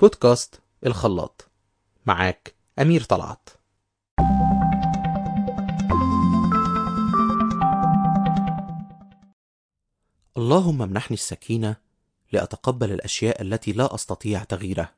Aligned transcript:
بودكاست 0.00 0.60
الخلاط. 0.86 1.48
معاك 2.06 2.54
أمير 2.78 3.02
طلعت. 3.02 3.48
اللهم 10.36 10.82
امنحني 10.82 11.14
السكينة 11.14 11.76
لأتقبل 12.32 12.92
الأشياء 12.92 13.42
التي 13.42 13.72
لا 13.72 13.94
أستطيع 13.94 14.44
تغييرها 14.44 14.94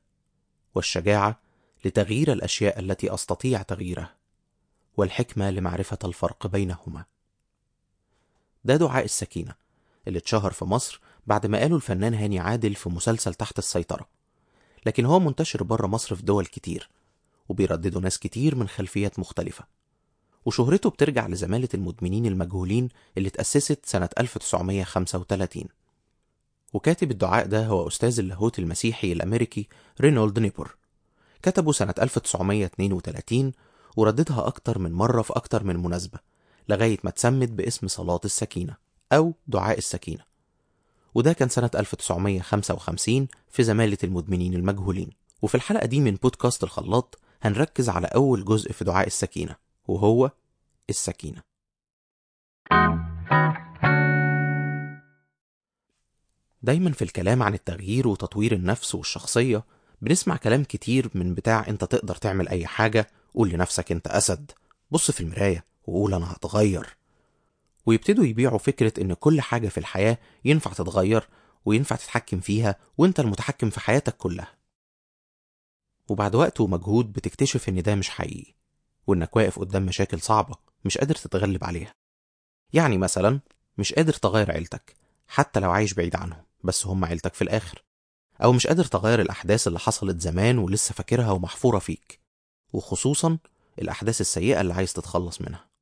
والشجاعة 0.75 1.41
لتغيير 1.85 2.33
الأشياء 2.33 2.81
التي 2.81 3.15
أستطيع 3.15 3.63
تغييرها 3.63 4.15
والحكمة 4.97 5.51
لمعرفة 5.51 5.99
الفرق 6.05 6.47
بينهما. 6.47 7.05
ده 8.65 8.77
دعاء 8.77 9.05
السكينة 9.05 9.55
اللي 10.09 10.19
اتشهر 10.19 10.53
في 10.53 10.65
مصر 10.65 11.01
بعد 11.27 11.47
ما 11.47 11.59
قاله 11.59 11.77
الفنان 11.77 12.15
هاني 12.15 12.39
عادل 12.39 12.75
في 12.75 12.89
مسلسل 12.89 13.35
تحت 13.35 13.59
السيطرة. 13.59 14.17
لكن 14.87 15.05
هو 15.07 15.21
منتشر 15.21 15.63
بره 15.63 15.87
مصر 15.87 16.15
في 16.17 16.23
دول 16.23 16.47
كتير 16.47 16.89
وبيردده 17.49 18.01
ناس 18.01 18.19
كتير 18.19 18.55
من 18.55 18.69
خلفيات 18.69 19.19
مختلفة. 19.19 19.65
وشهرته 20.45 20.91
بترجع 20.91 21.27
لزمالة 21.27 21.69
المدمنين 21.75 22.27
المجهولين 22.27 22.89
اللي 23.19 23.29
اتأسست 23.29 23.87
سنة 23.87 24.09
1935 24.19 25.65
وكاتب 26.73 27.11
الدعاء 27.11 27.47
ده 27.47 27.67
هو 27.67 27.89
أستاذ 27.89 28.19
اللاهوت 28.19 28.59
المسيحي 28.59 29.13
الأمريكي 29.13 29.69
رينولد 30.01 30.39
نيبور. 30.39 30.77
كتبه 31.43 31.73
سنة 31.73 31.95
1932 31.99 33.53
ورددها 33.97 34.47
أكتر 34.47 34.79
من 34.79 34.93
مرة 34.93 35.23
في 35.23 35.33
أكتر 35.33 35.65
من 35.65 35.77
مناسبة 35.77 36.19
لغاية 36.69 36.99
ما 37.05 37.11
اتسمت 37.11 37.49
باسم 37.49 37.89
صلاة 37.89 38.21
السكينة 38.25 38.77
أو 39.13 39.35
دعاء 39.47 39.79
السكينة. 39.79 40.36
وده 41.17 41.33
كان 41.33 41.49
سنة 41.49 41.71
1955 41.75 43.29
في 43.51 43.63
زمالة 43.63 43.99
المدمنين 44.05 44.55
المجهولين. 44.55 45.11
وفي 45.43 45.55
الحلقة 45.55 45.87
دي 45.87 46.01
من 46.01 46.15
بودكاست 46.15 46.65
الخلاط 46.65 47.19
هنركز 47.43 47.89
على 47.89 48.07
أول 48.07 48.45
جزء 48.45 48.73
في 48.73 48.85
دعاء 48.85 49.07
السكينة 49.07 49.57
وهو 49.89 50.31
السكينة. 50.91 51.43
دايما 56.63 56.93
في 56.93 57.03
الكلام 57.03 57.43
عن 57.43 57.55
التغيير 57.55 58.09
وتطوير 58.09 58.53
النفس 58.53 58.95
والشخصية 58.95 59.65
بنسمع 60.03 60.37
كلام 60.37 60.65
كتير 60.65 61.11
من 61.15 61.35
بتاع 61.35 61.69
أنت 61.69 61.85
تقدر 61.85 62.15
تعمل 62.15 62.49
أي 62.49 62.67
حاجة 62.67 63.07
قول 63.35 63.51
لنفسك 63.51 63.93
أنت 63.93 64.07
أسد 64.07 64.51
بص 64.91 65.11
في 65.11 65.21
المراية 65.21 65.65
وقول 65.87 66.15
أنا 66.15 66.33
هتغير. 66.33 66.97
ويبتدوا 67.87 68.25
يبيعوا 68.25 68.59
فكرة 68.59 69.03
إن 69.03 69.15
كل 69.15 69.41
حاجة 69.41 69.69
في 69.69 69.79
الحياة 69.79 70.19
ينفع 70.45 70.73
تتغير 70.73 71.29
وينفع 71.65 71.97
تتحكم 71.97 72.41
فيها 72.41 72.77
وإنت 72.99 73.21
المتحكم 73.21 73.71
في 73.71 73.81
حياتك 73.81 74.17
كلها. 74.17 74.57
وبعد 76.09 76.35
وقت 76.35 76.61
ومجهود 76.61 77.13
بتكتشف 77.13 77.69
إن 77.69 77.83
ده 77.83 77.95
مش 77.95 78.09
حقيقي 78.09 78.55
وإنك 79.07 79.37
واقف 79.37 79.59
قدام 79.59 79.87
مشاكل 79.87 80.21
صعبة 80.21 80.57
مش 80.85 80.99
قادر 80.99 81.15
تتغلب 81.15 81.65
عليها. 81.65 81.95
يعني 82.73 82.99
مثلا 82.99 83.41
مش 83.79 83.93
قادر 83.93 84.13
تغير 84.13 84.51
عيلتك 84.51 84.97
حتى 85.29 85.61
لو 85.61 85.71
عايش 85.71 85.95
بعيد 85.95 86.17
عنهم 86.17 86.45
بس 86.65 86.87
هم 86.87 87.05
عيلتك 87.05 87.35
في 87.35 87.43
الآخر. 87.43 87.85
أو 88.43 88.53
مش 88.53 88.67
قادر 88.67 88.85
تغير 88.85 89.21
الأحداث 89.21 89.69
اللي 89.69 89.79
حصلت 89.79 90.21
زمان 90.21 90.59
ولسه 90.59 90.93
فاكرها 90.93 91.31
ومحفورة 91.31 91.79
فيك. 91.79 92.21
وخصوصا 92.73 93.39
الأحداث 93.79 94.21
السيئة 94.21 94.61
اللي 94.61 94.75
عايز 94.75 94.93
تتخلص 94.93 95.41
منها. 95.41 95.76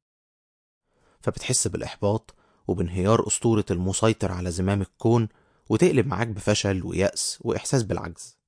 فبتحس 1.25 1.69
بالإحباط 1.69 2.35
وبانهيار 2.69 3.27
أسطورة 3.27 3.65
المسيطر 3.71 4.33
على 4.33 4.51
زمام 4.51 4.81
الكون 4.81 5.29
وتقلب 5.69 6.07
معاك 6.07 6.29
بفشل 6.29 6.85
ويأس 6.85 7.39
وإحساس 7.41 7.83
بالعجز. 7.83 8.39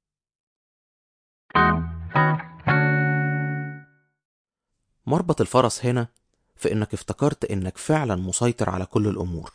مربط 5.07 5.41
الفرس 5.41 5.85
هنا 5.85 6.09
في 6.57 6.73
إنك 6.73 6.95
افتكرت 6.95 7.45
إنك 7.45 7.79
فعلا 7.79 8.17
مسيطر 8.17 8.71
على 8.71 8.87
كل 8.87 9.07
الأمور. 9.07 9.53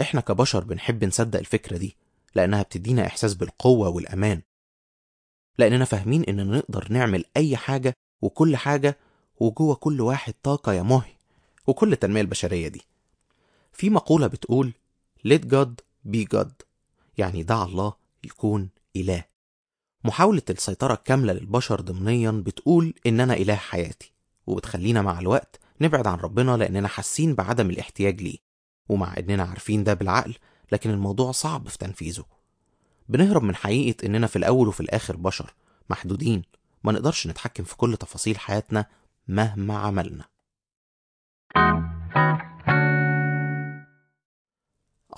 إحنا 0.00 0.20
كبشر 0.20 0.64
بنحب 0.64 1.04
نصدق 1.04 1.38
الفكرة 1.38 1.76
دي 1.76 1.96
لأنها 2.34 2.62
بتدينا 2.62 3.06
إحساس 3.06 3.34
بالقوة 3.34 3.88
والأمان. 3.88 4.42
لأننا 5.58 5.84
فاهمين 5.84 6.24
إننا 6.24 6.58
نقدر 6.58 6.86
نعمل 6.92 7.24
أي 7.36 7.56
حاجة 7.56 7.94
وكل 8.22 8.56
حاجة 8.56 8.98
وجوه 9.36 9.74
كل 9.74 10.00
واحد 10.00 10.34
طاقة 10.42 10.72
يا 10.72 10.82
مهي. 10.82 11.21
وكل 11.66 11.92
التنمية 11.92 12.20
البشرية 12.20 12.68
دي. 12.68 12.82
في 13.72 13.90
مقولة 13.90 14.26
بتقول 14.26 14.72
let 15.28 15.40
God 15.40 15.70
be 16.08 16.24
God. 16.34 16.52
يعني 17.18 17.42
دع 17.42 17.62
الله 17.62 17.92
يكون 18.24 18.68
إله. 18.96 19.24
محاولة 20.04 20.42
السيطرة 20.50 20.94
الكاملة 20.94 21.32
للبشر 21.32 21.80
ضمنيا 21.80 22.30
بتقول 22.30 22.94
إن 23.06 23.20
أنا 23.20 23.34
إله 23.34 23.54
حياتي 23.54 24.12
وبتخلينا 24.46 25.02
مع 25.02 25.18
الوقت 25.18 25.60
نبعد 25.80 26.06
عن 26.06 26.18
ربنا 26.18 26.56
لأننا 26.56 26.88
حاسين 26.88 27.34
بعدم 27.34 27.70
الاحتياج 27.70 28.22
ليه 28.22 28.38
ومع 28.88 29.14
إننا 29.18 29.42
عارفين 29.42 29.84
ده 29.84 29.94
بالعقل 29.94 30.34
لكن 30.72 30.90
الموضوع 30.90 31.32
صعب 31.32 31.68
في 31.68 31.78
تنفيذه. 31.78 32.24
بنهرب 33.08 33.42
من 33.42 33.56
حقيقة 33.56 34.06
إننا 34.06 34.26
في 34.26 34.36
الأول 34.36 34.68
وفي 34.68 34.80
الآخر 34.80 35.16
بشر 35.16 35.54
محدودين 35.90 36.42
ما 36.84 36.92
نقدرش 36.92 37.26
نتحكم 37.26 37.64
في 37.64 37.76
كل 37.76 37.96
تفاصيل 37.96 38.38
حياتنا 38.38 38.86
مهما 39.28 39.78
عملنا. 39.78 40.24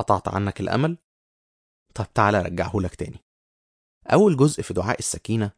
قطعت 0.05 0.29
عنك 0.29 0.61
الأمل؟ 0.61 0.99
طب 1.95 2.07
تعالى 2.15 2.41
أرجعهولك 2.41 2.95
تاني. 2.95 3.25
أول 4.07 4.37
جزء 4.37 4.63
في 4.63 4.75
دعاء 4.75 4.99
السكينة 4.99 5.51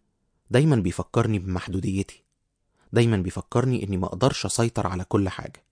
دايما 0.50 0.76
بيفكرني 0.76 1.38
بمحدوديتي. 1.38 2.24
دايما 2.92 3.16
بيفكرني 3.16 3.84
إني 3.84 3.96
ما 3.96 4.06
أقدرش 4.06 4.46
أسيطر 4.46 4.86
على 4.86 5.04
كل 5.04 5.28
حاجة. 5.28 5.64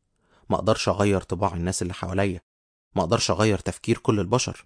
ما 0.51 0.57
أقدرش 0.57 0.89
أغير 0.89 1.21
طباع 1.21 1.55
الناس 1.55 1.83
اللي 1.83 1.95
حواليا. 1.95 2.41
ما 2.97 3.03
أقدرش 3.03 3.31
أغير 3.31 3.59
تفكير 3.59 3.99
كل 3.99 4.21
البشر. 4.21 4.65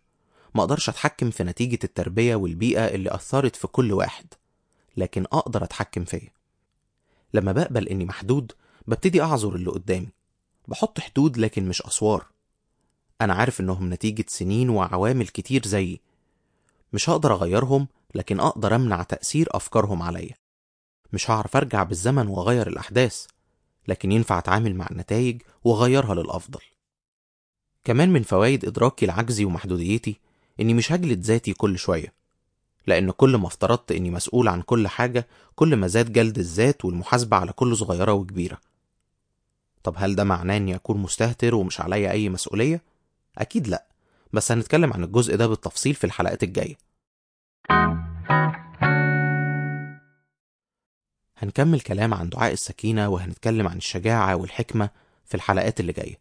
ما 0.55 0.63
أقدرش 0.63 0.89
أتحكم 0.89 1.31
في 1.31 1.45
نتيجة 1.45 1.79
التربية 1.85 2.35
والبيئة 2.35 2.87
اللي 2.87 3.15
أثرت 3.15 3.57
في 3.57 3.67
كل 3.67 3.93
واحد. 3.93 4.27
لكن 4.97 5.25
أقدر 5.33 5.65
أتحكم 5.65 6.05
فيا. 6.05 6.33
لما 7.35 7.53
بقبل 7.53 7.89
إني 7.89 8.05
محدود 8.05 8.53
ببتدي 8.87 9.23
أعذر 9.23 9.55
اللي 9.55 9.71
قدامي. 9.71 10.09
بحط 10.69 11.01
حدود 11.01 11.39
لكن 11.39 11.69
مش 11.69 11.83
أسوار. 11.83 12.27
أنا 13.21 13.35
عارف 13.35 13.61
إنهم 13.61 13.93
نتيجة 13.93 14.25
سنين 14.29 14.71
وعوامل 14.71 15.29
كتير 15.29 15.67
زيي. 15.67 16.01
مش 16.93 17.11
هقدر 17.11 17.33
أغيرهم 17.33 17.89
لكن 18.15 18.41
أقدر 18.41 18.75
أمنع 18.75 19.03
تأثير 19.03 19.49
أفكارهم 19.51 20.03
عليا. 20.03 20.35
مش 21.13 21.31
هعرف 21.31 21.57
أرجع 21.57 21.83
بالزمن 21.83 22.27
وأغير 22.27 22.67
الأحداث 22.67 23.27
لكن 23.89 24.13
ينفع 24.13 24.39
أتعامل 24.39 24.75
مع 24.75 24.87
النتائج 24.91 25.43
وأغيرها 25.65 26.15
للأفضل. 26.15 26.61
كمان 27.85 28.11
من 28.13 28.23
فوائد 28.23 28.65
إدراكي 28.65 29.07
لعجزي 29.07 29.45
ومحدوديتي 29.45 30.21
إني 30.61 30.75
مش 30.75 30.93
هجلد 30.93 31.21
ذاتي 31.21 31.53
كل 31.53 31.79
شوية 31.79 32.13
لأن 32.87 33.11
كل 33.11 33.37
ما 33.37 33.47
افترضت 33.47 33.93
إني 33.93 34.11
مسؤول 34.11 34.49
عن 34.49 34.63
كل 34.63 34.89
حاجة 34.89 35.27
كل 35.55 35.77
ما 35.77 35.87
زاد 35.87 36.13
جلد 36.13 36.39
الذات 36.39 36.85
والمحاسبة 36.85 37.37
على 37.37 37.53
كل 37.53 37.77
صغيرة 37.77 38.13
وكبيرة. 38.13 38.59
طب 39.83 39.95
هل 39.97 40.15
ده 40.15 40.25
معناه 40.25 40.57
إني 40.57 40.75
أكون 40.75 40.99
مستهتر 40.99 41.55
ومش 41.55 41.81
عليا 41.81 42.11
أي 42.11 42.29
مسؤولية؟ 42.29 42.83
أكيد 43.39 43.69
لأ 43.69 43.87
بس 44.33 44.53
هنتكلم 44.53 44.93
عن 44.93 45.05
الجزء 45.05 45.37
ده 45.37 45.47
بالتفصيل 45.47 45.95
في 45.95 46.05
الحلقات 46.05 46.43
الجاية. 46.43 46.77
هنكمل 51.37 51.81
كلام 51.81 52.15
عن 52.15 52.29
دعاء 52.29 52.53
السكينة 52.53 53.09
وهنتكلم 53.09 53.69
عن 53.69 53.77
الشجاعة 53.77 54.37
والحكمة 54.37 54.91
في 55.25 55.35
الحلقات 55.35 55.81
اللي 55.81 55.93
جاية. 55.93 56.19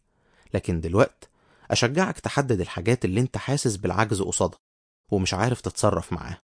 لكن 0.54 0.82
دلوقت 0.82 1.30
أشجعك 1.72 2.20
تحدد 2.20 2.62
الحاجات 2.62 3.06
اللي 3.06 3.20
أنت 3.22 3.38
حاسس 3.38 3.76
بالعجز 3.76 4.22
قصادها 4.22 4.60
ومش 5.12 5.34
عارف 5.34 5.62
تتصرف 5.62 6.14
معاها. 6.14 6.42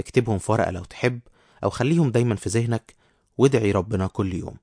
اكتبهم 0.00 0.38
في 0.38 0.52
ورقة 0.52 0.70
لو 0.70 0.84
تحب 0.84 1.20
أو 1.64 1.70
خليهم 1.70 2.10
دايما 2.10 2.36
في 2.36 2.48
ذهنك 2.48 2.94
وادعي 3.38 3.72
ربنا 3.72 4.06
كل 4.06 4.34
يوم. 4.34 4.56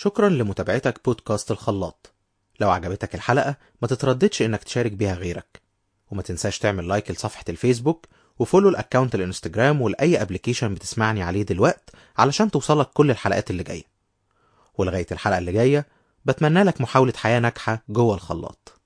شكرا 0.00 0.28
لمتابعتك 0.28 1.04
بودكاست 1.04 1.50
الخلاط. 1.50 2.12
لو 2.60 2.70
عجبتك 2.70 3.14
الحلقة 3.14 3.56
ما 3.82 3.88
تترددش 3.88 4.42
إنك 4.42 4.64
تشارك 4.64 4.92
بيها 4.92 5.14
غيرك. 5.14 5.62
وما 6.10 6.22
تنساش 6.22 6.58
تعمل 6.58 6.88
like 6.88 7.10
لصفحة 7.10 7.44
الفيسبوك 7.48 8.06
و 8.38 8.42
follow 8.42 8.68
ال 8.68 8.74
account 8.74 9.14
الإنستجرام 9.14 9.82
ولأي 9.82 10.22
application 10.22 10.74
بتسمعني 10.74 11.22
عليه 11.22 11.42
دلوقت 11.42 11.90
علشان 12.18 12.50
توصلك 12.50 12.86
كل 12.86 13.10
الحلقات 13.10 13.50
اللي 13.50 13.62
جاية. 13.62 13.84
ولغاية 14.74 15.06
الحلقة 15.12 15.38
اللي 15.38 15.52
جاية 15.52 15.86
بتمنى 16.24 16.62
لك 16.62 16.80
محاولة 16.80 17.12
حياة 17.16 17.40
ناجحة 17.40 17.82
جوه 17.88 18.14
الخلاط. 18.14 18.77